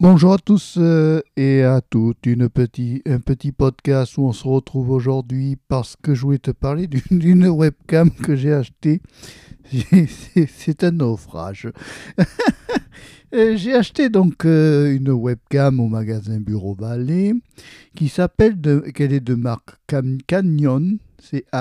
[0.00, 2.26] Bonjour à tous euh, et à toutes.
[2.26, 6.88] Une un petit podcast où on se retrouve aujourd'hui parce que je voulais te parler
[6.88, 9.00] d'une webcam que j'ai achetée.
[10.48, 11.68] C'est un naufrage.
[13.34, 17.34] Euh, j'ai acheté donc euh, une webcam au magasin Bureau Vallée
[17.96, 18.56] qui s'appelle,
[18.94, 21.58] qu'elle est de marque Canyon, C-A-N-Y-O-N,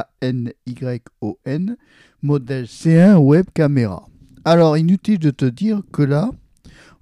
[2.22, 4.08] modèle C1 web caméra.
[4.46, 6.30] Alors inutile de te dire que là,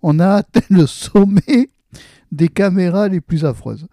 [0.01, 1.69] on a atteint le sommet
[2.31, 3.87] des caméras les plus affreuses.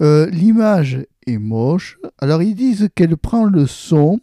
[0.00, 1.98] Euh, L'image est moche.
[2.18, 4.20] Alors ils disent qu'elle prend le son,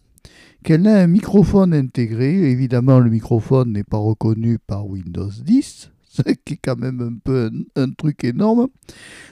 [0.64, 2.52] qu'elle a un microphone intégré.
[2.52, 7.18] Évidemment, le microphone n'est pas reconnu par Windows 10, ce qui est quand même un
[7.24, 8.68] peu un, un truc énorme.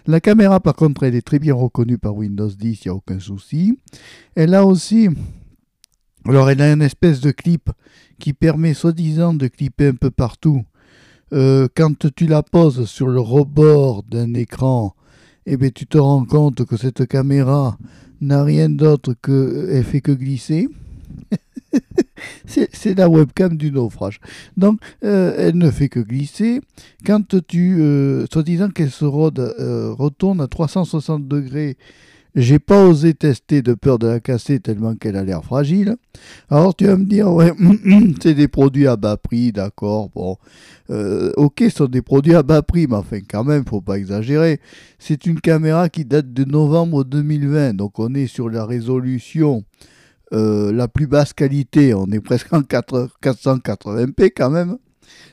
[0.07, 2.95] La caméra, par contre, elle est très bien reconnue par Windows 10, il n'y a
[2.95, 3.77] aucun souci.
[4.35, 5.09] Elle a aussi...
[6.25, 7.69] Alors, elle a une espèce de clip
[8.19, 10.63] qui permet soi-disant de clipper un peu partout.
[11.33, 14.95] Euh, quand tu la poses sur le rebord d'un écran,
[15.45, 17.77] eh bien, tu te rends compte que cette caméra
[18.21, 20.69] n'a rien d'autre que elle fait que glisser.
[22.45, 24.19] c'est la webcam du naufrage.
[24.57, 26.61] Donc, euh, elle ne fait que glisser.
[27.05, 31.77] Quand tu, euh, soi-disant qu'elle se euh, retourne à 360 degrés,
[32.39, 35.95] j'ai pas osé tester de peur de la casser tellement qu'elle a l'air fragile.
[36.49, 37.51] Alors tu vas me dire, ouais,
[38.21, 40.37] c'est des produits à bas prix, d'accord, bon.
[40.89, 43.97] Euh, ok, ce sont des produits à bas prix, mais enfin, quand même, faut pas
[43.97, 44.59] exagérer.
[44.97, 49.63] C'est une caméra qui date de novembre 2020, donc on est sur la résolution
[50.33, 51.93] euh, la plus basse qualité.
[51.93, 54.77] On est presque en 4 480p quand même.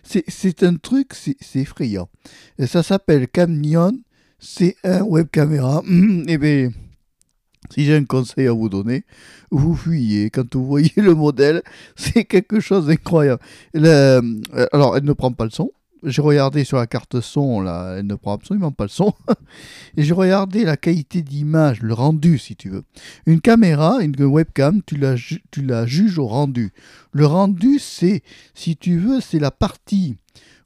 [0.02, 2.08] C'est- C'est un truc, c'est c'est effrayant.
[2.58, 3.98] Et ça s'appelle Canyon
[4.40, 5.82] C1 web caméra.
[6.28, 6.70] Eh bien,
[7.70, 9.04] si j'ai un conseil à vous donner,
[9.50, 10.30] vous fuyez.
[10.30, 11.62] Quand vous voyez le modèle,
[11.96, 13.42] c'est quelque chose d'incroyable.
[13.74, 14.20] Le-
[14.54, 15.70] euh, alors, elle ne prend pas le son.
[16.02, 19.14] J'ai regardé sur la carte son, là, elle ne prend absolument pas le son.
[19.96, 22.84] Et j'ai regardé la qualité d'image, le rendu, si tu veux.
[23.24, 25.16] Une caméra, une webcam, tu la,
[25.50, 26.72] tu la juges au rendu.
[27.12, 28.22] Le rendu, c'est,
[28.54, 30.16] si tu veux, c'est la partie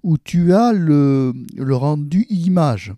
[0.02, 1.32] où tu as le
[1.70, 2.92] rendu image.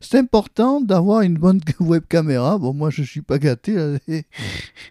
[0.00, 2.02] C'est important d'avoir une bonne web.
[2.10, 3.74] Bon, moi, je suis pas gâté.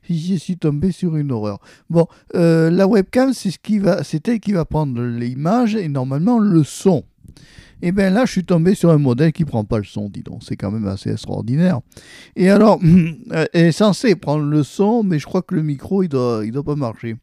[0.09, 1.59] Je suis tombé sur une horreur.
[1.89, 6.39] Bon, euh, la webcam, c'est ce qui va, elle qui va prendre l'image et normalement
[6.39, 7.03] le son.
[7.81, 10.21] Et bien là, je suis tombé sur un modèle qui prend pas le son, dis
[10.21, 10.43] donc.
[10.43, 11.81] C'est quand même assez extraordinaire.
[12.35, 12.79] Et alors,
[13.31, 16.51] elle est censée prendre le son, mais je crois que le micro, il doit, il
[16.51, 17.15] doit pas marcher.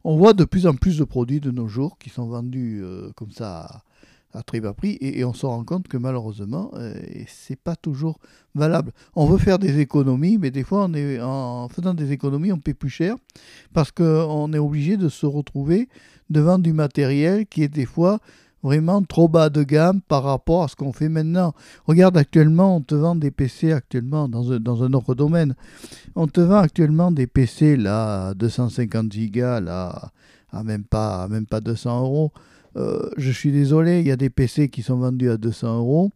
[0.05, 3.11] On voit de plus en plus de produits de nos jours qui sont vendus euh,
[3.17, 3.83] comme ça
[4.33, 6.95] à, très bas prix et, on se rend compte que malheureusement, euh,
[7.29, 8.19] c'est pas toujours
[8.55, 8.93] valable.
[9.15, 12.91] On veut faire des économies, mais des fois, en faisant des économies, on paie plus
[12.91, 13.17] cher
[13.73, 15.89] parce qu'on est obligé de se retrouver
[16.31, 18.19] devant du matériel qui est des fois
[18.64, 21.55] vraiment trop bas de gamme par rapport à ce qu'on fait maintenant.
[21.87, 25.55] Regarde actuellement, on te vend des PC actuellement dans un, autre domaine.
[26.16, 30.11] On te vend actuellement des PC là à 250 gigas là
[30.50, 32.32] à même pas à même pas 200 euros.
[32.76, 36.11] Euh, je suis désolé, il y a des PC qui sont vendus à 200 euros,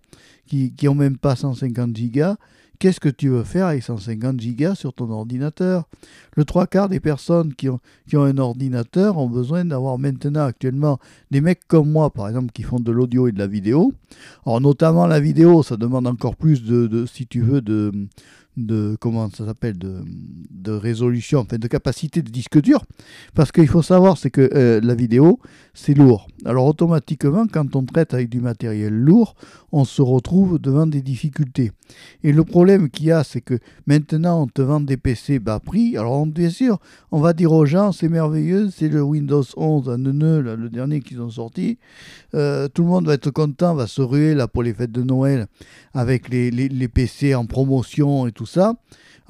[0.47, 2.37] qui qui ont même pas 150 gigas,
[2.79, 5.89] qu'est-ce que tu veux faire avec 150 gigas sur ton ordinateur?
[6.37, 7.81] Le trois quarts des personnes qui ont,
[8.13, 10.99] un ordinateur ont besoin d'avoir maintenant actuellement
[11.31, 13.93] des mecs comme moi, par exemple, qui font de l'audio et de la vidéo.
[14.47, 17.93] Alors notamment la vidéo, ça demande encore plus de si tu veux, de,
[18.59, 20.03] de comment ça s'appelle de,
[20.51, 22.85] de, résolution, enfin de capacité de disque dur,
[23.35, 25.39] parce qu'il faut savoir c'est que euh, la vidéo
[25.75, 26.27] c'est lourd.
[26.45, 29.35] Alors automatiquement quand on traite avec du matériel lourd,
[29.71, 31.71] on se retrouve devant des difficultés.
[32.25, 35.61] Et le problème qu'il y a c'est que maintenant on te vend des PC bas
[35.61, 35.97] prix.
[35.97, 36.79] Alors on, bien sûr
[37.13, 41.01] on va dire aux gens c'est merveilleux, c'est le Windows 11 à neuneu, le dernier
[41.01, 41.79] qu'ils ont sorti.
[42.35, 45.03] Euh, tout le monde va être content, va se ruer là pour les fêtes de
[45.03, 45.47] Noël
[45.95, 48.75] avec les, les, les PC en promotion et tout ça.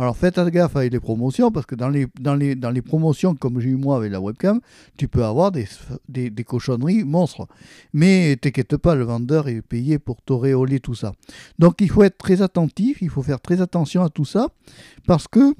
[0.00, 3.34] Alors faites gaffe avec les promotions, parce que dans les, dans les, dans les promotions,
[3.34, 4.60] comme j'ai eu moi avec la webcam,
[4.96, 5.66] tu peux avoir des,
[6.08, 7.48] des, des cochonneries monstres.
[7.92, 11.12] Mais t'inquiète pas, le vendeur est payé pour t'auréoler tout ça.
[11.58, 14.46] Donc il faut être très attentif, il faut faire très attention à tout ça,
[15.06, 15.54] parce que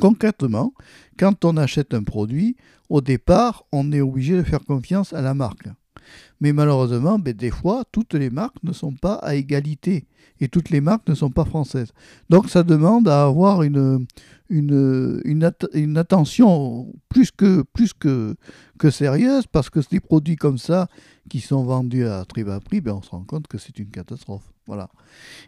[0.00, 0.72] concrètement,
[1.18, 2.56] quand on achète un produit,
[2.88, 5.68] au départ, on est obligé de faire confiance à la marque.
[6.40, 10.06] Mais malheureusement, ben, des fois, toutes les marques ne sont pas à égalité
[10.40, 11.92] et toutes les marques ne sont pas françaises.
[12.28, 14.06] Donc ça demande à avoir une,
[14.50, 18.34] une, une, attention plus que, plus que,
[18.78, 20.88] que sérieuse parce que ces produits comme ça
[21.30, 23.90] qui sont vendus à très bas prix, ben, on se rend compte que c'est une
[23.90, 24.44] catastrophe.
[24.66, 24.88] Voilà.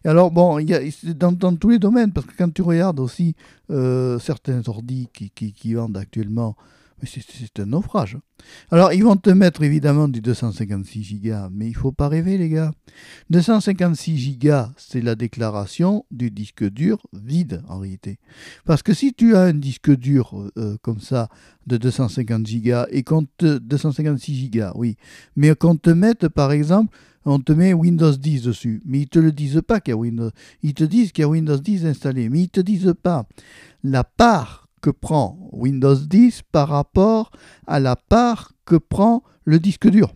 [0.05, 0.81] Alors, bon, y a,
[1.15, 3.35] dans, tous les domaines, parce que quand tu regardes aussi
[3.71, 6.55] euh, certains ordis qui, qui vendent actuellement
[7.01, 8.19] mais c'est un naufrage.
[8.71, 12.49] Alors, ils vont te mettre évidemment du 256 Go, mais il faut pas rêver, les
[12.49, 12.73] gars.
[13.31, 18.19] 256 Go, c'est la déclaration du disque dur vide, en réalité.
[18.65, 21.29] Parce que si tu as un disque dur euh, euh, comme ça,
[21.67, 23.59] de 250 Go, et qu'on te.
[23.59, 24.97] 256 Go, oui.
[25.35, 26.97] Mais qu'on te mette, par exemple,
[27.27, 28.81] on te met Windows 10 dessus.
[28.87, 30.31] Mais ils te le disent pas qu'il y a Windows.
[30.63, 32.29] Ils te disent qu'il y a Windows 10 installé.
[32.31, 33.27] Mais ils te disent pas
[33.83, 37.31] la part que prend Windows 10 par rapport
[37.67, 40.15] à la part que prend le disque dur.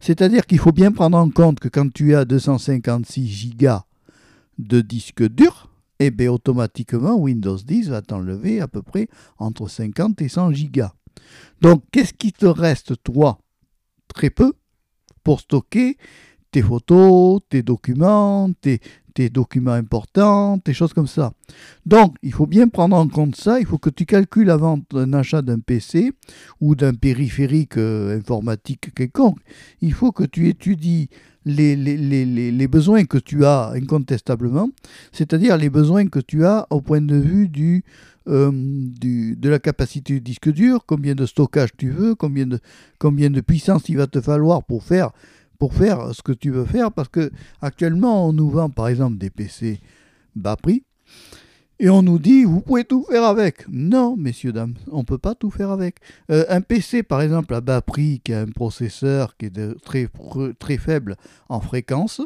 [0.00, 3.78] C'est-à-dire qu'il faut bien prendre en compte que quand tu as 256 Go
[4.58, 9.08] de disque dur, eh bien automatiquement Windows 10 va t'enlever à peu près
[9.38, 10.86] entre 50 et 100 Go.
[11.60, 13.38] Donc qu'est-ce qui te reste toi
[14.08, 14.52] Très peu
[15.24, 15.96] pour stocker
[16.50, 18.80] tes photos, tes documents, tes,
[19.14, 21.32] tes documents importants, tes choses comme ça.
[21.86, 23.60] Donc, il faut bien prendre en compte ça.
[23.60, 26.12] Il faut que tu calcules avant un achat d'un PC
[26.60, 29.38] ou d'un périphérique euh, informatique quelconque.
[29.80, 31.08] Il faut que tu étudies
[31.44, 34.70] les, les, les, les, besoins que tu as incontestablement,
[35.10, 37.84] c'est-à-dire les besoins que tu as au point de vue du,
[38.28, 42.60] euh, du, de la capacité du disque dur, combien de stockage tu veux, combien de,
[42.98, 45.10] combien de puissance il va te falloir pour faire
[45.62, 47.30] pour faire ce que tu veux faire, parce que
[47.60, 49.78] actuellement on nous vend par exemple des PC
[50.34, 50.82] bas prix,
[51.78, 53.68] et on nous dit vous pouvez tout faire avec.
[53.68, 55.98] Non, messieurs, dames, on peut pas tout faire avec.
[56.32, 59.78] Euh, un PC par exemple à bas prix qui a un processeur qui est de
[59.84, 60.08] très,
[60.58, 61.14] très faible
[61.48, 62.20] en fréquence,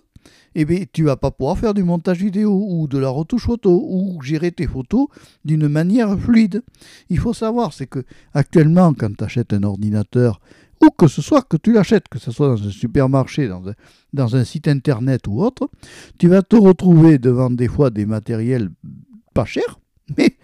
[0.54, 3.86] eh bien, tu vas pas pouvoir faire du montage vidéo ou de la retouche photo
[3.86, 5.08] ou gérer tes photos
[5.44, 6.62] d'une manière fluide.
[7.10, 10.40] Il faut savoir, c'est que actuellement, quand tu achètes un ordinateur
[10.82, 13.74] ou que ce soit que tu l'achètes, que ce soit dans un supermarché, dans un,
[14.12, 15.68] dans un site internet ou autre,
[16.18, 18.70] tu vas te retrouver devant des fois des matériels
[19.34, 19.78] pas chers,
[20.16, 20.36] mais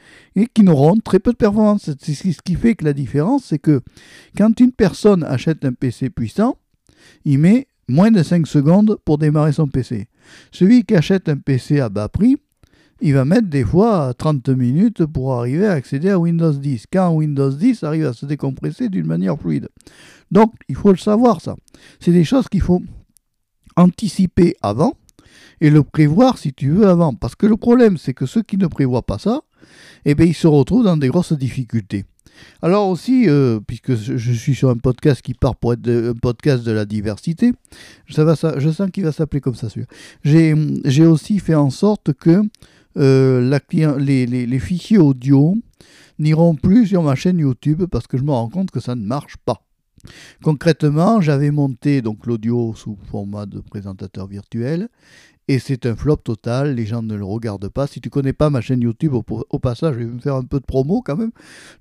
[0.54, 1.90] qui n'auront très peu de performance.
[2.00, 3.80] C'est ce qui fait que la différence, c'est que
[4.36, 6.56] quand une personne achète un PC puissant,
[7.24, 10.08] il met moins de 5 secondes pour démarrer son PC.
[10.50, 12.36] Celui qui achète un PC à bas prix,
[13.02, 17.10] il va mettre des fois 30 minutes pour arriver à accéder à Windows 10, quand
[17.10, 19.68] Windows 10 arrive à se décompresser d'une manière fluide.
[20.30, 21.56] Donc, il faut le savoir, ça.
[21.98, 22.80] C'est des choses qu'il faut
[23.76, 24.94] anticiper avant
[25.60, 27.12] et le prévoir, si tu veux, avant.
[27.12, 29.42] Parce que le problème, c'est que ceux qui ne prévoient pas ça,
[30.04, 32.04] eh bien, ils se retrouvent dans des grosses difficultés.
[32.62, 36.64] Alors aussi, euh, puisque je suis sur un podcast qui part pour être un podcast
[36.64, 37.52] de la diversité,
[38.08, 39.86] ça va, je sens qu'il va s'appeler comme ça celui
[40.24, 42.42] J'ai aussi fait en sorte que
[42.96, 43.58] euh,
[43.98, 45.56] les, fichiers audio
[46.18, 49.04] n'iront plus sur ma chaîne YouTube parce que je me rends compte que ça ne
[49.04, 49.62] marche pas.
[50.42, 54.88] Concrètement, j'avais monté donc l'audio sous format de présentateur virtuel
[55.48, 57.86] et c'est un flop total, les gens ne le regardent pas.
[57.86, 60.60] Si tu connais pas ma chaîne YouTube, au, passage, je vais me faire un peu
[60.60, 61.32] de promo quand même.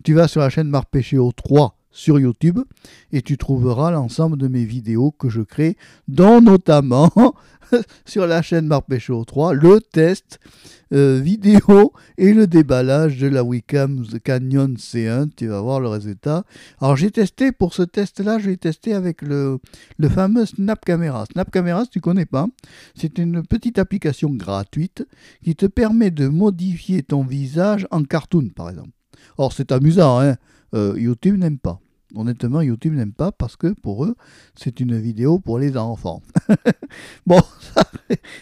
[0.04, 2.60] Tu vas sur la chaîne Marc Péchéo 3 sur YouTube
[3.12, 7.12] et tu trouveras l'ensemble de mes vidéos que je crée, dont notamment
[8.06, 10.40] sur la chaîne Marc Pécho 3, le test
[10.94, 15.30] euh, vidéo et le déballage de la Wacom Canyon C1.
[15.36, 16.44] Tu vas voir le résultat.
[16.82, 19.60] Alors j'ai testé pour ce test-là, j'ai testé avec le,
[19.98, 21.26] le fameux Snap Camera.
[21.32, 22.48] Snap Camera, si tu connais pas,
[22.96, 25.06] c'est une petite application gratuite
[25.44, 28.92] qui te permet de modifier ton visage en cartoon, par exemple.
[29.38, 30.36] Or c'est amusant, hein
[30.74, 31.80] euh, YouTube n'aime pas.
[32.14, 34.16] Honnêtement, YouTube n'aime pas parce que pour eux,
[34.56, 36.22] c'est une vidéo pour les enfants.
[37.26, 37.40] bon,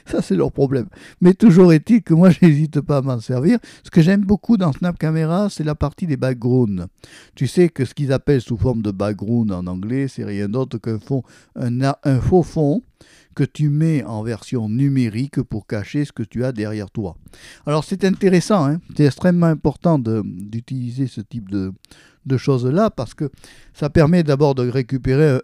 [0.06, 0.88] ça, c'est leur problème.
[1.22, 3.60] Mais toujours est-il que moi, je n'hésite pas à m'en servir.
[3.84, 6.88] Ce que j'aime beaucoup dans Snap Camera, c'est la partie des backgrounds.
[7.36, 10.80] Tu sais que ce qu'ils appellent sous forme de background en anglais, c'est rien d'autre
[10.80, 10.98] qu'un
[11.56, 12.82] un, un faux fond
[13.36, 17.16] que tu mets en version numérique pour cacher ce que tu as derrière toi.
[17.66, 18.82] Alors c'est intéressant, hein.
[18.98, 21.72] c'est extrêmement important d'utiliser ce type de,
[22.26, 23.30] de choses-là, parce que
[23.74, 25.40] ça permet d'abord de récupérer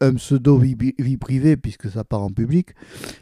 [0.00, 2.70] un, pseudo vie, privée, puisque ça part en public.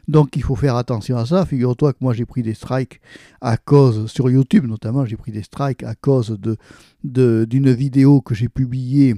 [0.08, 1.46] Donc il faut faire attention à ça.
[1.46, 3.00] Figure-toi que moi j'ai pris des strikes
[3.40, 6.56] à cause, sur YouTube notamment, j'ai pris des strikes à cause de
[7.04, 9.14] d'une vidéo que j'ai publiée.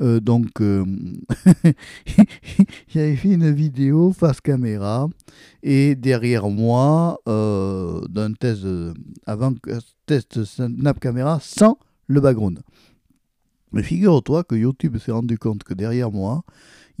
[0.00, 0.84] Euh, donc, euh,
[2.88, 5.08] j'avais fait une vidéo face caméra
[5.62, 8.66] et derrière moi, euh, d'un test
[9.26, 9.54] avant
[10.06, 12.60] test Snap Camera sans le background.
[13.74, 16.44] Mais figure-toi que YouTube s'est rendu compte que derrière moi,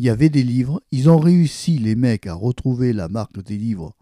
[0.00, 0.82] il y avait des livres.
[0.90, 3.94] Ils ont réussi, les mecs, à retrouver la marque des livres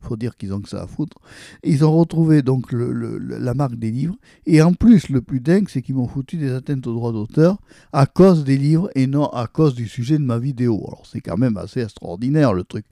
[0.00, 1.18] faut dire qu'ils ont que ça à foutre.
[1.64, 4.16] Ils ont retrouvé donc la marque des livres.
[4.46, 7.58] Et en plus, le plus dingue, c'est qu'ils m'ont foutu des atteintes aux droits d'auteur
[7.92, 10.82] à cause des livres et non à cause du sujet de ma vidéo.
[10.86, 12.86] Alors c'est quand même assez extraordinaire le truc.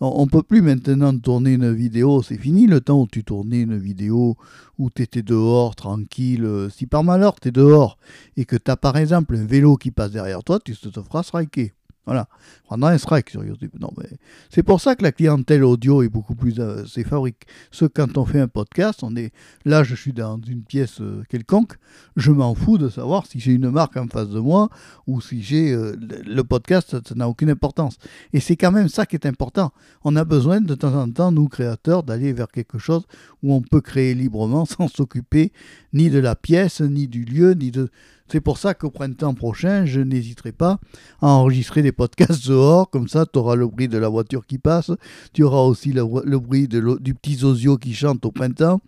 [0.00, 2.22] On ne peut plus maintenant tourner une vidéo.
[2.22, 4.36] C'est fini le temps où tu tournais une vidéo
[4.78, 6.68] où tu étais dehors, tranquille.
[6.74, 7.98] Si par malheur tu es dehors
[8.36, 11.22] et que tu as par exemple un vélo qui passe derrière toi, tu te feras
[11.22, 11.72] striker.
[12.08, 12.26] Voilà.
[12.70, 13.72] On a un strike sur YouTube.
[13.78, 14.08] Non, mais
[14.48, 16.54] c'est pour ça que la clientèle audio est beaucoup plus.
[16.58, 17.46] Euh, c'est fabrique.
[17.70, 19.30] Ce quand on fait un podcast, on est
[19.66, 21.74] là, je suis dans une pièce euh, quelconque,
[22.16, 24.70] je m'en fous de savoir si j'ai une marque en face de moi
[25.06, 27.98] ou si j'ai euh, le podcast, ça n'a aucune importance.
[28.32, 29.70] Et c'est quand même ça qui est important.
[30.02, 33.02] On a besoin de temps en temps, nous créateurs, d'aller vers quelque chose
[33.42, 35.52] où on peut créer librement sans s'occuper
[35.92, 37.90] ni de la pièce, ni du lieu, ni de
[38.30, 40.78] c'est pour ça qu'au printemps prochain, je n'hésiterai pas
[41.22, 42.90] à enregistrer des podcasts dehors.
[42.90, 44.90] Comme ça, tu auras le bruit de la voiture qui passe.
[45.32, 46.04] Tu auras aussi le,
[46.38, 48.80] bruit du petit zozio qui chante au printemps.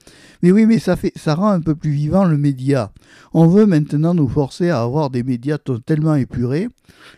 [0.43, 2.93] Mais oui, mais ça, fait, ça rend un peu plus vivant le média.
[3.33, 6.69] On veut maintenant nous forcer à avoir des médias tellement épurés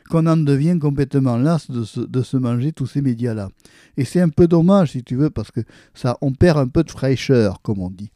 [0.08, 3.48] qu'on en devient complètement las de se, manger tous ces médias-là.
[3.96, 5.60] Et c'est un peu dommage, si tu veux, parce que
[5.94, 8.10] ça, on perd un peu de fraîcheur, comme on dit.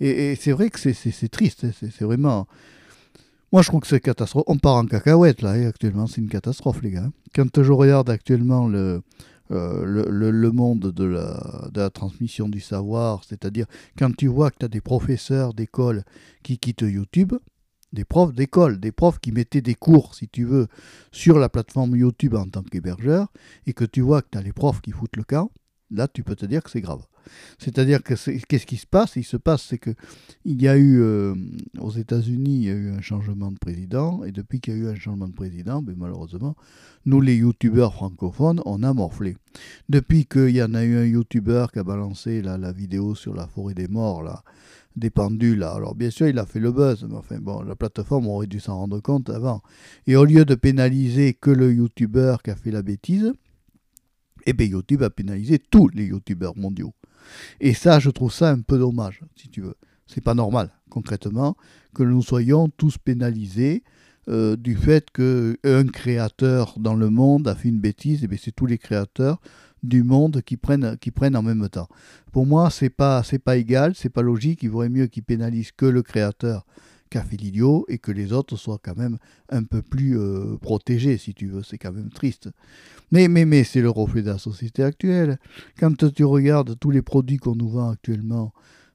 [0.00, 1.64] Et, et c'est vrai que c'est triste.
[1.64, 2.48] Hein, c'est vraiment.
[3.52, 4.44] Moi, je trouve que c'est catastrophe.
[4.46, 7.10] On part en cacahuète, là, actuellement, c'est une catastrophe, les gars.
[7.34, 9.02] Quand je regarde actuellement le,
[9.50, 13.66] euh, le, monde de la, de la, transmission du savoir, c'est-à-dire
[13.98, 16.04] quand tu vois que tu as des professeurs d'école
[16.42, 17.34] qui quittent YouTube,
[17.92, 20.68] des profs d'école, des profs qui mettaient des cours, si tu veux,
[21.10, 23.28] sur la plateforme YouTube en tant qu'hébergeur,
[23.66, 25.50] et que tu vois que tu as les profs qui foutent le camp,
[25.92, 27.02] là, tu peux te dire que c'est grave.
[27.58, 28.14] C'est-à-dire que
[28.46, 29.16] qu'est-ce qui se passe?
[29.16, 29.90] Il se passe, c'est que
[30.44, 31.34] il y a eu euh,
[31.78, 34.80] aux États-Unis, il y a eu un changement de président, et depuis qu'il y a
[34.80, 36.56] eu un changement de président, ben, malheureusement,
[37.06, 39.36] nous les youtubeurs francophones, on a morflé.
[39.88, 43.46] Depuis qu'il y en a eu un youtubeur qui a balancé la vidéo sur la
[43.46, 44.42] forêt des morts, là,
[44.96, 45.62] des pendules.
[45.62, 48.60] Alors bien sûr, il a fait le buzz, mais enfin bon, la plateforme aurait dû
[48.60, 49.62] s'en rendre compte avant.
[50.06, 53.32] Et au lieu de pénaliser que le youtubeur qui a fait la bêtise,
[54.46, 56.94] eh bien YouTube a pénalisé tous les youtubeurs mondiaux.
[57.60, 59.76] Et ça, je trouve ça un peu dommage, si tu veux.
[60.06, 61.56] C'est pas normal, concrètement,
[61.94, 63.82] que nous soyons tous pénalisés
[64.28, 68.54] euh, du fait qu'un créateur dans le monde a fait une bêtise, et bien c'est
[68.54, 69.40] tous les créateurs
[69.82, 70.96] du monde qui prennent,
[71.36, 71.88] en même temps.
[72.30, 74.62] Pour moi, c'est pas, pas égal, c'est pas logique.
[74.62, 76.66] Il vaudrait mieux qu'ils pénalisent que le créateur
[77.12, 79.18] qui a fait l'idiot et que les autres soient quand même
[79.50, 81.62] un peu plus euh, protégés, si tu veux.
[81.62, 82.48] C'est quand même triste.
[83.10, 85.38] Mais, mais, mais c'est le reflet de la société actuelle.
[85.78, 88.54] Quand tu regardes tous les produits qu'on nous vend actuellement,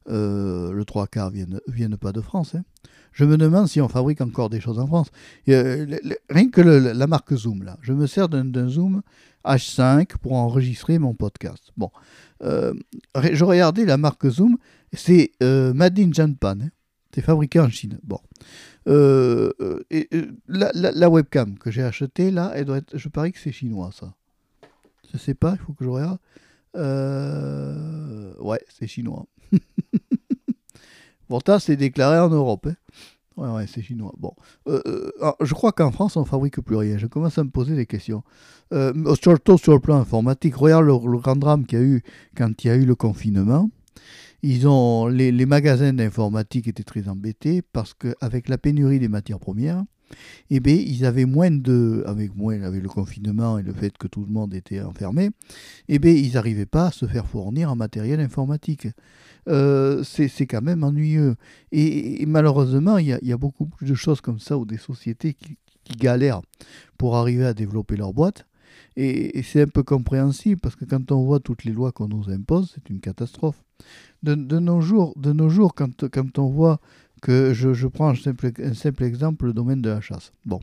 [0.10, 2.56] euh, le trois quarts viennent, viennent pas de France.
[2.56, 2.64] Hein.
[3.12, 5.10] Je me demande si on fabrique encore des choses en France.
[5.50, 5.86] Euh,
[6.30, 7.78] rien que la marque Zoom, là.
[7.82, 9.04] Je me sers d'un Zoom
[9.46, 11.72] H5 pour enregistrer mon podcast.
[11.78, 11.92] Bon,
[12.42, 14.58] je regardais la marque Zoom,
[14.92, 16.56] c'est Made in Japan.
[16.62, 16.70] Hein.
[17.14, 18.00] C'est fabriqué en Chine.
[18.04, 18.20] Bon.
[18.88, 22.54] Euh, euh, euh, la, webcam que j'ai achetée, là,
[22.94, 24.14] je parie que c'est chinois, ça.
[25.12, 26.20] Je sais pas, il faut que je regarde.
[28.40, 29.26] ouais, c'est chinois.
[31.28, 32.68] Pourtant, c'est déclaré en Europe.
[32.68, 32.76] Hein.
[33.36, 34.14] Ouais, ouais, c'est chinois.
[34.18, 34.34] Bon,
[34.66, 36.98] je crois qu'en France, on fabrique plus rien.
[36.98, 38.24] Je commence à me poser des questions.
[39.22, 40.56] Surtout sur le plan informatique.
[40.56, 42.04] Regarde le grand drame qu'il y a eu
[42.36, 43.70] quand il y a eu le confinement.
[44.44, 49.40] Ils ont, les, les magasins d'informatique étaient très embêtés parce qu'avec la pénurie des matières
[49.40, 49.84] premières,
[50.50, 54.08] eh bien, ils avaient moins de, avec moins, avec le confinement et le fait que
[54.08, 55.30] tout le monde était enfermé,
[55.88, 58.88] eh bien, ils n'arrivaient pas à se faire fournir en matériel informatique.
[59.48, 61.36] Euh, c'est quand même ennuyeux.
[61.72, 65.58] Et, malheureusement, il y, a, beaucoup plus de choses comme ça ou des sociétés qui,
[65.98, 66.42] galèrent
[66.98, 68.46] pour arriver à développer leur boîte.
[68.98, 72.30] Et c'est un peu compréhensible parce que quand on voit toutes les lois qu'on nous
[72.30, 73.64] impose, c'est une catastrophe.
[74.24, 76.80] De, de nos jours, de nos jours quand, quand on voit
[77.22, 80.32] que je, je prends un simple, un simple exemple, le domaine de la chasse.
[80.46, 80.60] Bon,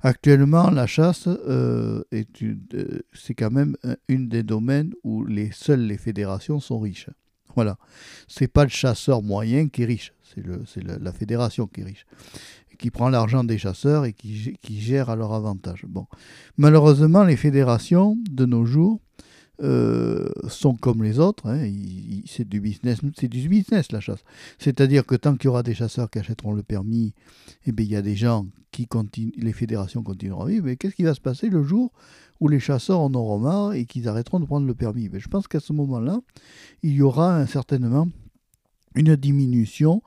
[0.00, 5.86] actuellement, la chasse euh, euh, c'est quand même un- une des domaines où les seules
[5.86, 7.08] les fédérations sont riches.
[7.54, 7.76] Voilà,
[8.28, 12.06] c'est pas le chasseur moyen qui est riche, c'est la, fédération qui est riche,
[12.78, 15.84] qui prend l'argent des chasseurs et qui, qui gère à leur avantage.
[15.86, 16.06] Bon,
[16.56, 19.00] malheureusement, les fédérations de nos jours
[19.62, 21.46] euh, sont comme les autres.
[21.48, 21.70] hein,
[22.26, 24.24] c'est du business, c'est du business la chasse.
[24.58, 27.14] C'est-à-dire que tant qu'il y aura des chasseurs qui achèteront le permis,
[27.66, 30.64] eh bien, il y a des gens qui continuent, les fédérations continueront à vivre.
[30.66, 31.92] Mais qu'est-ce qui va se passer le jour
[32.40, 35.08] où les chasseurs en auront marre et qu'ils arrêteront de prendre le permis?
[35.08, 36.20] Ben, Je pense qu'à ce moment-là,
[36.82, 38.08] il y aura certainement
[38.94, 40.02] une diminution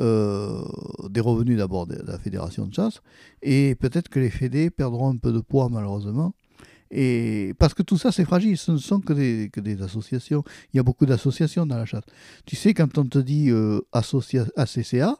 [0.00, 0.64] euh,
[1.08, 3.00] des revenus d'abord de la fédération de chasse
[3.42, 6.34] et peut-être que les fédés perdront un peu de poids malheureusement.
[6.94, 10.44] Et parce que tout ça c'est fragile, ce ne sont que des, associations.
[10.72, 12.04] Il y a beaucoup d'associations dans la chasse.
[12.46, 15.18] Tu sais, quand on te dit euh, ACCA,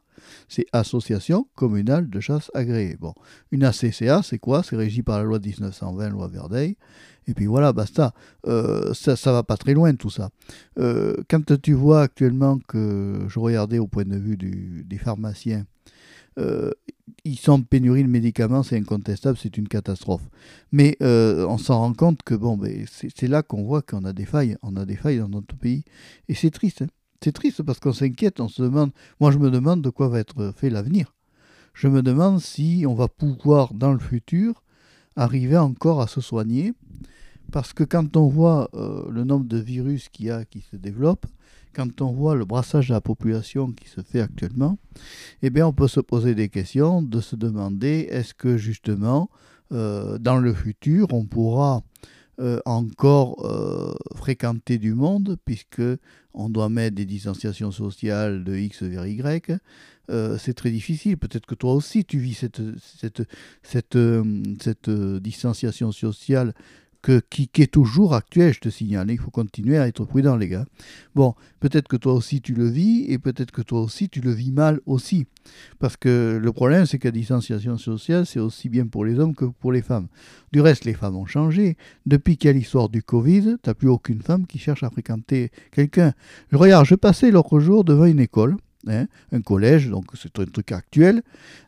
[0.49, 2.97] c'est Association communale de chasse agréée.
[2.99, 3.13] Bon,
[3.51, 4.63] une ACCA, c'est quoi?
[4.63, 6.77] C'est régi par la loi de 1920, loi Verdeil.
[7.27, 8.13] Et puis voilà, basta.
[8.47, 10.31] Euh, ça, ça va pas très loin tout ça.
[10.79, 15.65] Euh, quand tu vois actuellement que je regardais au point de vue du- des pharmaciens,
[16.39, 16.71] euh,
[17.25, 20.29] ils sont en pénurie de médicaments, c'est incontestable, c'est une catastrophe.
[20.73, 24.13] Mais euh, on s'en rend compte que bon, ben, c'est là qu'on voit qu'on a
[24.13, 25.85] des failles, on a des failles dans notre pays,
[26.29, 26.83] et c'est triste.
[26.83, 26.87] hein.
[27.23, 28.91] C'est triste parce qu'on s'inquiète, on se demande.
[29.19, 31.15] Moi, je me demande de quoi va être fait l'avenir.
[31.73, 34.63] Je me demande si on va pouvoir dans le futur
[35.17, 36.75] arriver encore à se soigner,
[37.55, 40.75] parce que quand on voit euh, le nombre de virus qu'il y a qui se
[40.75, 41.27] développent,
[41.73, 44.77] quand on voit le brassage de la population qui se fait actuellement,
[45.41, 49.31] eh bien, on peut se poser des questions, de se demander est-ce que justement,
[49.71, 51.85] euh, dans le futur, on pourra
[52.41, 55.83] euh, encore euh, fréquenter du monde, puisque
[56.33, 59.61] on doit mettre des distanciations sociales de X vers Y.
[60.39, 61.17] C'est très difficile.
[61.17, 63.23] Peut-être que toi aussi, tu vis cette, cette,
[63.63, 63.97] cette,
[64.61, 66.53] cette distanciation sociale
[67.05, 69.11] que, qui, est toujours actuelle, je te signale.
[69.11, 70.65] Il faut continuer à être prudent, les gars.
[71.15, 74.31] Bon, peut-être que toi aussi tu le vis, et peut-être que toi aussi tu le
[74.31, 75.27] vis mal aussi.
[75.79, 79.35] Parce que le problème, c'est que la distanciation sociale, c'est aussi bien pour les hommes
[79.35, 80.07] que pour les femmes.
[80.51, 81.77] Du reste, les femmes ont changé.
[82.07, 85.51] Depuis qu'il y a l'histoire du Covid, t'as plus aucune femme qui cherche à fréquenter
[85.73, 86.15] quelqu'un.
[86.51, 88.57] Je regarde, je passais l'autre jour devant une école,
[88.89, 91.23] hein, un collège, donc c'est un truc actuel,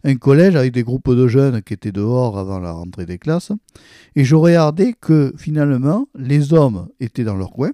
[0.04, 3.52] un collège avec des groupes de jeunes qui étaient dehors avant la rentrée des classes,
[4.14, 7.72] et je regardais que finalement, les hommes étaient dans leur coin,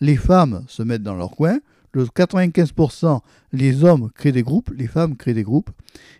[0.00, 1.58] les femmes se mettent dans leur coin,
[1.92, 3.20] le 95%
[3.52, 5.70] les hommes créent des groupes, les femmes créent des groupes,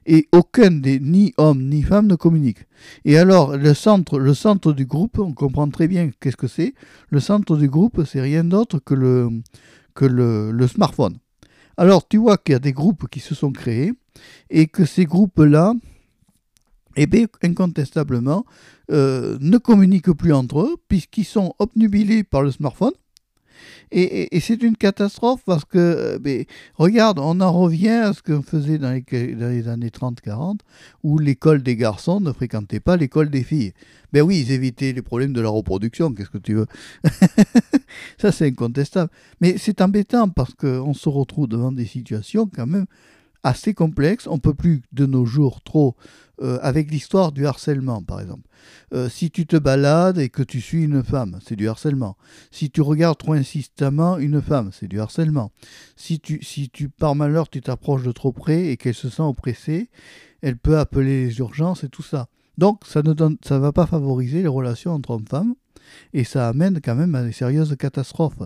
[0.06, 2.66] et aucun des ni hommes ni femmes ne communique.
[3.04, 6.74] Et alors le centre, le centre du groupe, on comprend très bien qu'est-ce que c'est.
[7.10, 9.28] Le centre du groupe, c'est rien d'autre que le
[9.94, 11.18] que le, le smartphone.
[11.78, 13.92] Alors tu vois qu'il y a des groupes qui se sont créés
[14.50, 15.74] et que ces groupes-là,
[16.96, 17.06] eh
[17.40, 18.44] incontestablement,
[18.90, 22.94] euh, ne communiquent plus entre eux puisqu'ils sont obnubilés par le smartphone.
[23.90, 25.78] Et, c'est une catastrophe parce que,
[26.26, 26.44] euh,
[26.74, 30.60] regarde, on en revient à ce qu'on faisait dans les, dans les années 30-40,
[31.02, 33.72] où l'école des garçons ne fréquentait pas l'école des filles.
[34.12, 36.66] Ben oui, ils évitaient les problèmes de la reproduction, qu'est-ce que tu veux?
[38.18, 39.10] Ça, c'est incontestable.
[39.40, 42.86] Mais c'est embêtant parce qu'on se retrouve devant des situations quand même
[43.42, 44.26] assez complexes.
[44.26, 45.94] On peut plus de nos jours trop,
[46.42, 48.48] euh, avec l'histoire du harcèlement par exemple.
[48.92, 52.16] Euh, si tu te balades et que tu suis une femme, c'est du harcèlement.
[52.50, 55.52] Si tu regardes trop insistamment une femme, c'est du harcèlement.
[55.96, 59.22] Si tu, si tu par malheur tu t'approches de trop près et qu'elle se sent
[59.22, 59.90] oppressée,
[60.42, 62.28] elle peut appeler les urgences et tout ça.
[62.56, 65.54] Donc ça ne ça va pas favoriser les relations entre hommes-femmes
[66.12, 68.42] et ça amène quand même à des sérieuses catastrophes.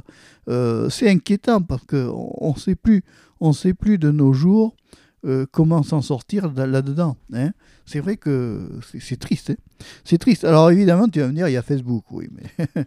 [0.48, 3.04] Euh, c'est inquiétant parce que on ne sait plus,
[3.40, 4.76] on sait plus de nos jours
[5.24, 7.16] euh, comment s'en sortir da- là-dedans.
[7.32, 7.52] hein.
[7.86, 9.50] C'est vrai que c'est- triste.
[9.50, 9.56] hein.
[10.04, 10.44] C'est triste.
[10.44, 12.66] Alors évidemment, tu vas me dire, il y a Facebook, oui, mais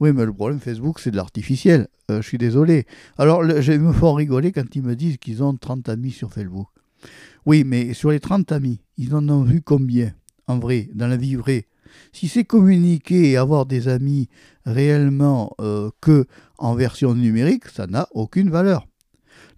[0.00, 1.88] oui, mais le problème Facebook, c'est de l'artificiel.
[2.10, 2.86] Euh, je suis désolé.
[3.18, 6.68] Alors, je me rigoler quand ils me disent qu'ils ont 30 amis sur Facebook.
[7.44, 10.12] Oui, mais sur les 30 amis, ils en ont vu combien
[10.46, 11.66] En vrai, dans la vie vraie?
[12.12, 14.28] Si c'est communiquer et avoir des amis
[14.64, 16.26] réellement euh, que
[16.58, 18.86] en version numérique, ça n'a aucune valeur.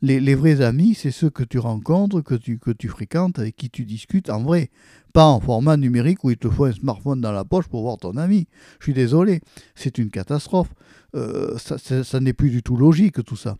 [0.00, 3.68] Les, vrais amis, c'est ceux que tu rencontres, que tu, que tu fréquentes, avec qui
[3.68, 4.70] tu discutes en vrai.
[5.12, 7.96] Pas en format numérique où il te faut un smartphone dans la poche pour voir
[7.96, 8.46] ton ami.
[8.78, 9.40] Je suis désolé,
[9.74, 10.72] c'est une catastrophe.
[11.16, 13.56] Euh, ça, n'est plus du tout logique tout ça.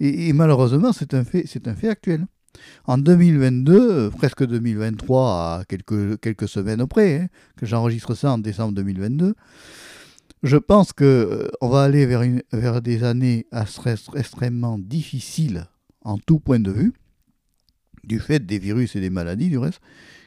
[0.00, 2.26] Et, malheureusement, c'est un, fait, un fait actuel.
[2.86, 7.26] En 2022, euh, presque 2023, à quelques, quelques semaines près, hein,
[7.56, 9.34] que j'enregistre ça en décembre 2022,
[10.42, 13.46] je pense qu'on euh, va aller vers, une, vers des années
[14.14, 15.66] extrêmement difficiles
[16.04, 16.92] en tout point de vue,
[18.04, 19.80] du fait des virus et des maladies du reste,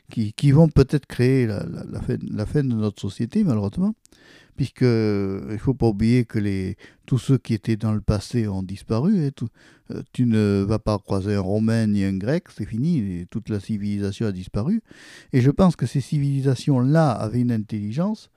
[0.09, 3.95] qui, qui vont peut-être créer la, la, fin, de notre société, malheureusement,
[4.55, 8.01] puisque euh, il ne faut pas oublier que les, tous ceux qui étaient dans le
[8.01, 9.25] passé ont disparu.
[9.25, 9.31] Hein,
[9.91, 13.59] euh, tu ne vas pas croiser un Romain ni un Grec, c'est fini, toute la
[13.59, 14.81] civilisation a disparu.
[15.33, 18.29] Et je pense que ces civilisations-là avaient une intelligence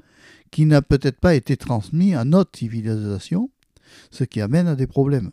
[0.50, 3.50] qui n'a peut-être pas été transmise à notre civilisation,
[4.10, 5.30] ce qui amène à des problèmes.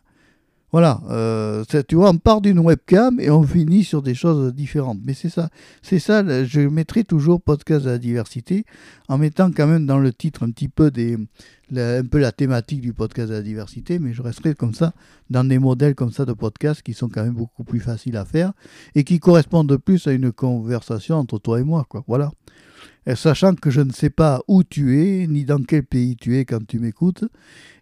[0.76, 4.98] Voilà, euh, tu vois, on part d'une webcam et on finit sur des choses différentes.
[5.06, 5.48] Mais c'est ça,
[5.80, 8.66] c'est ça, je mettrai toujours podcast de la diversité
[9.08, 11.16] en mettant quand même dans le titre un petit peu des,
[11.74, 14.92] un peu la thématique du podcast de la diversité, mais je resterai comme ça
[15.30, 18.26] dans des modèles comme ça de podcast qui sont quand même beaucoup plus faciles à
[18.26, 18.52] faire
[18.94, 21.86] et qui correspondent plus à une conversation entre toi et moi.
[22.06, 22.32] Voilà
[23.14, 26.44] sachant que je ne sais pas où tu es, ni dans quel pays tu es
[26.44, 27.24] quand tu m'écoutes.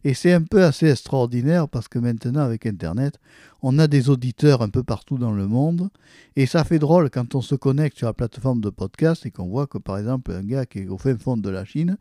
[0.04, 3.18] Et c'est un peu assez extraordinaire parce que maintenant, avec Internet,
[3.62, 5.88] on a des auditeurs un peu partout dans le monde.
[6.36, 9.48] Et ça fait drôle quand on se connecte sur la plateforme de podcast et qu'on
[9.48, 11.96] voit que, par exemple, un gars qui est au fin fond de la Chine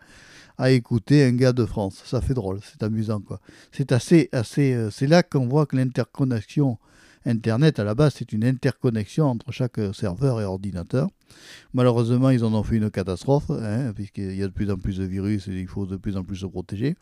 [0.58, 2.02] a écouté un gars de France.
[2.06, 3.40] Ça fait drôle, c'est amusant, quoi.
[3.72, 6.78] C'est assez, assez, euh, c'est là qu'on voit que l'interconnexion
[7.26, 11.10] Internet, à la base, c'est une interconnexion entre chaque serveur et ordinateur.
[11.74, 14.98] Malheureusement, ils en ont fait une catastrophe, hein, puisqu'il y a de plus en plus
[14.98, 16.96] de virus et il faut de plus en plus se protéger.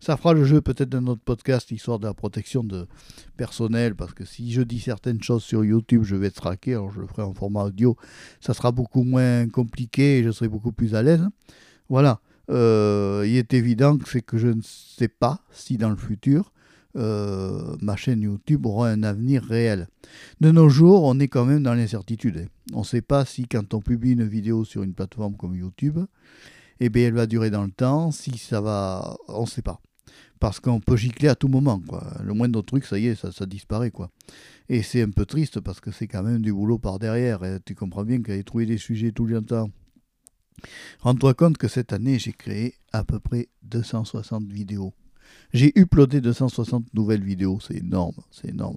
[0.00, 2.86] Ça fera le jeu peut-être d'un autre podcast, histoire de la protection de
[3.36, 6.90] personnel, parce que si je dis certaines choses sur YouTube, je vais être traqué, alors
[6.90, 7.96] je le ferai en format audio,
[8.40, 11.26] ça sera beaucoup moins compliqué et je serai beaucoup plus à l'aise.
[11.88, 12.20] Voilà.
[12.50, 16.52] Euh, il est évident que c'est que je ne sais pas si dans le futur,
[16.98, 19.88] euh, ma chaîne YouTube aura un avenir réel.
[20.40, 22.48] De nos jours, on est quand même dans l'incertitude.
[22.72, 25.98] On ne sait pas si quand on publie une vidéo sur une plateforme comme YouTube,
[26.80, 29.16] eh bien, elle va durer dans le temps, si ça va...
[29.28, 29.80] On ne sait pas.
[30.40, 31.82] Parce qu'on peut gicler à tout moment.
[32.22, 33.90] Le moindre truc, ça y est, ça, disparaît.
[33.90, 34.10] Quoi.
[34.68, 37.40] Et c'est un peu triste parce que c'est quand même du boulot par derrière.
[37.64, 39.70] Tu comprends bien qu'aller trouver des sujets tout le temps.
[41.00, 44.94] Rends-toi compte que cette année, j'ai créé à peu près 260 vidéos.
[45.54, 48.76] J'ai uploadé 260 nouvelles vidéos, c'est énorme, c'est énorme.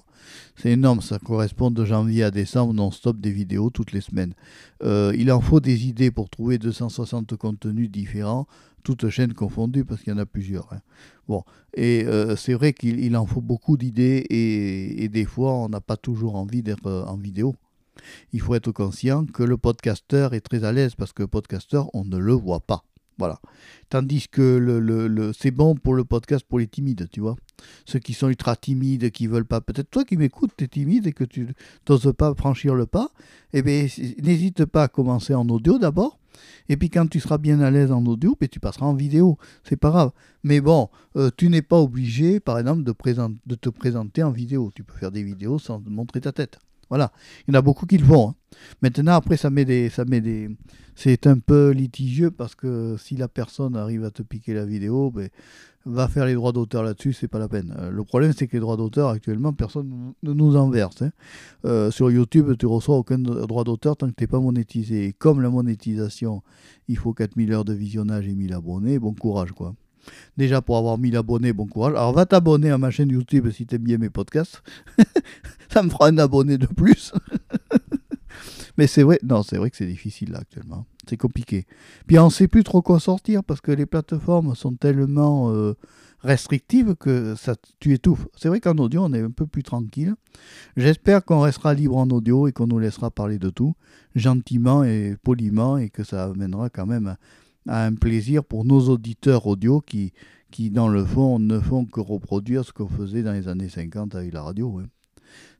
[0.56, 4.34] C'est énorme, ça correspond de janvier à décembre non-stop des vidéos toutes les semaines.
[4.84, 8.48] Euh, il en faut des idées pour trouver 260 contenus différents,
[8.84, 10.72] toutes chaînes confondues, parce qu'il y en a plusieurs.
[10.72, 10.80] Hein.
[11.28, 11.44] Bon,
[11.76, 15.98] et euh, c'est vrai qu'il en faut beaucoup d'idées, et, des fois, on n'a pas
[15.98, 17.56] toujours envie d'être euh, en vidéo.
[18.32, 21.90] Il faut être conscient que le podcasteur est très à l'aise, parce que le podcasteur,
[21.94, 22.84] on ne le voit pas.
[23.22, 23.40] Voilà.
[23.90, 27.36] Tandis que c'est bon pour le podcast pour les timides, tu vois.
[27.86, 29.62] Ceux qui sont ultra timides, qui veulent pas.
[29.62, 31.54] Peut-être toi qui m'écoutes, tu es timide et que tu
[31.88, 33.12] n'oses pas franchir le pas.
[33.54, 33.86] Eh bien,
[34.24, 36.18] n'hésite pas à commencer en audio d'abord.
[36.68, 39.38] Et puis quand tu seras bien à l'aise en audio, ben, tu passeras en vidéo.
[39.64, 40.12] C'est pas grave.
[40.42, 44.72] Mais bon, euh, tu n'es pas obligé, par exemple, de te présenter en vidéo.
[44.74, 46.58] Tu peux faire des vidéos sans montrer ta tête.
[46.92, 47.14] Voilà.
[47.48, 48.30] Il y en a beaucoup qui le font.
[48.30, 48.36] Hein.
[48.82, 50.50] Maintenant, après, ça met des, ça met des,
[50.94, 55.10] c'est un peu litigieux parce que si la personne arrive à te piquer la vidéo,
[55.10, 55.30] ben,
[55.86, 57.74] va faire les droits d'auteur là-dessus, c'est pas la peine.
[57.80, 61.02] Euh, le problème, c'est que les droits d'auteur, actuellement, personne ne nous en verse.
[61.02, 61.12] Hein.
[61.64, 65.06] Euh, sur YouTube, tu reçois aucun droit d'auteur tant que tu n'es pas monétisé.
[65.06, 66.44] Et comme la monétisation,
[66.90, 69.74] il faut 4000 heures de visionnage et 1000 abonnés, bon courage, quoi.
[70.38, 71.94] Déjà, pour avoir 1000 abonnés, bon courage.
[71.94, 74.62] Alors, va t'abonner à ma chaîne YouTube si tu aimes bien mes podcasts.
[75.70, 77.14] ça me fera un abonné de plus.
[78.78, 80.86] Mais c'est vrai, non, c'est vrai que c'est difficile là actuellement.
[81.08, 81.66] C'est compliqué.
[82.08, 85.74] Puis on ne sait plus trop quoi sortir parce que les plateformes sont tellement euh,
[86.24, 88.28] restrictives que ça, tu étouffes.
[88.36, 90.16] C'est vrai qu'en audio, on est un peu plus tranquille.
[90.78, 93.76] J'espère qu'on restera libre en audio et qu'on nous laissera parler de tout,
[94.16, 97.16] gentiment et poliment, et que ça amènera quand même
[97.68, 100.14] à un plaisir pour nos auditeurs audio qui,
[100.52, 104.16] qui dans le fond, ne font que reproduire ce qu'on faisait dans les années 50
[104.16, 104.82] avec la radio.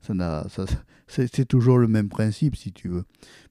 [0.02, 0.66] ça n'a, ça,
[1.08, 3.04] c'est toujours le même principe, si tu veux.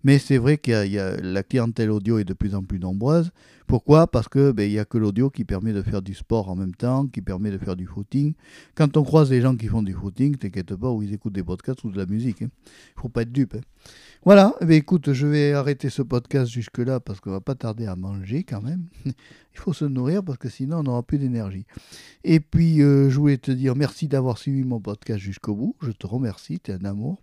[0.03, 3.31] Mais c'est vrai que la clientèle audio est de plus en plus nombreuse.
[3.67, 4.07] Pourquoi?
[4.11, 6.75] Parce que ben, n'y a que l'audio qui permet de faire du sport en même
[6.75, 8.35] temps, qui permet de faire du footing.
[8.75, 11.45] Quand on croise des gens qui font du footing, t'inquiète pas, ou ils écoutent des
[11.45, 12.39] podcasts ou de la musique.
[12.41, 12.51] Il hein.
[12.97, 13.55] ne faut pas être dupe.
[13.55, 13.61] Hein.
[14.23, 17.87] Voilà, eh ben, écoute, je vais arrêter ce podcast jusque-là parce qu'on va pas tarder
[17.87, 18.85] à manger quand même.
[19.07, 21.65] Il faut se nourrir parce que sinon on n'aura plus d'énergie.
[22.23, 25.75] Et puis, euh, je voulais te dire merci d'avoir suivi mon podcast jusqu'au bout.
[25.81, 27.23] Je te remercie, tu un amour.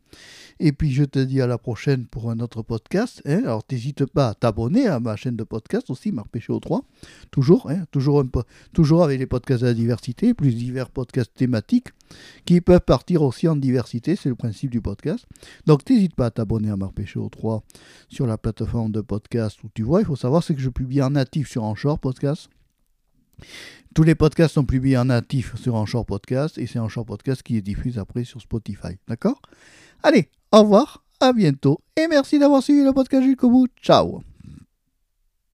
[0.59, 3.21] Et puis, je te dis à la prochaine pour un autre podcast.
[3.25, 3.41] Hein.
[3.43, 6.83] Alors, n'hésite pas à t'abonner à ma chaîne de podcast aussi, Marc Pécho 3.
[7.31, 11.89] Toujours, hein, toujours, avec les podcasts de la diversité, plus divers podcasts thématiques
[12.45, 14.15] qui peuvent partir aussi en diversité.
[14.15, 15.25] C'est le principe du podcast.
[15.65, 17.63] Donc, n'hésite pas à t'abonner à Marc Pécho 3
[18.09, 20.01] sur la plateforme de podcast où tu vois.
[20.01, 22.49] Il faut savoir, c'est que je publie en natif sur Anchor Podcast.
[23.95, 27.57] Tous les podcasts sont publiés en natif sur Anchor Podcast et c'est Anchor Podcast qui
[27.57, 28.97] est diffusé après sur Spotify.
[29.07, 29.41] D'accord?
[30.03, 33.67] Allez, au revoir, à bientôt et merci d'avoir suivi le podcast jusqu'au bout.
[33.81, 34.26] Ciao